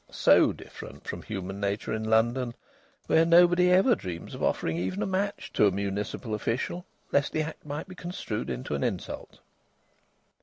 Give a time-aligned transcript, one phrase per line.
[0.09, 2.55] So different from human nature in London,
[3.05, 7.43] where nobody ever dreams of offering even a match to a municipal official, lest the
[7.43, 9.41] act might be construed into an insult.